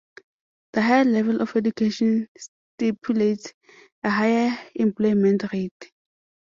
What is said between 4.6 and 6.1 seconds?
employment rate.